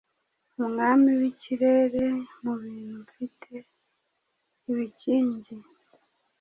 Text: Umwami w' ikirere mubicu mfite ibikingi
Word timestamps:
Umwami 0.61 1.09
w' 1.19 1.27
ikirere 1.31 2.03
mubicu 2.41 2.93
mfite 3.05 3.51
ibikingi 4.69 5.55